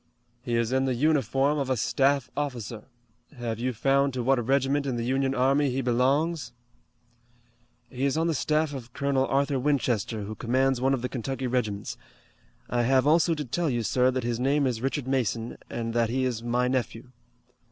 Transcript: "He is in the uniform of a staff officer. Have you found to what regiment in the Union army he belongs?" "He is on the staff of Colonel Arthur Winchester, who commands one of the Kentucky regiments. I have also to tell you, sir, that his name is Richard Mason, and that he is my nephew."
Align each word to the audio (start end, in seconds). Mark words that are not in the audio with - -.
"He 0.41 0.55
is 0.55 0.71
in 0.71 0.85
the 0.85 0.95
uniform 0.95 1.59
of 1.59 1.69
a 1.69 1.77
staff 1.77 2.31
officer. 2.35 2.85
Have 3.37 3.59
you 3.59 3.71
found 3.71 4.15
to 4.15 4.23
what 4.23 4.43
regiment 4.43 4.87
in 4.87 4.95
the 4.95 5.05
Union 5.05 5.35
army 5.35 5.69
he 5.69 5.81
belongs?" 5.83 6.53
"He 7.87 8.05
is 8.05 8.17
on 8.17 8.25
the 8.25 8.33
staff 8.33 8.73
of 8.73 8.93
Colonel 8.93 9.27
Arthur 9.27 9.59
Winchester, 9.59 10.23
who 10.23 10.33
commands 10.33 10.81
one 10.81 10.95
of 10.95 11.03
the 11.03 11.09
Kentucky 11.09 11.45
regiments. 11.45 11.97
I 12.67 12.81
have 12.81 13.05
also 13.05 13.35
to 13.35 13.45
tell 13.45 13.69
you, 13.69 13.83
sir, 13.83 14.09
that 14.09 14.23
his 14.23 14.39
name 14.39 14.65
is 14.65 14.81
Richard 14.81 15.07
Mason, 15.07 15.59
and 15.69 15.93
that 15.93 16.09
he 16.09 16.25
is 16.25 16.41
my 16.41 16.67
nephew." 16.67 17.11